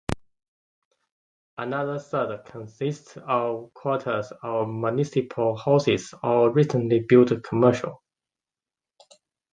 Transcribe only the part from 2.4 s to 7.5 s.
consists of quarters of municipal houses or recently built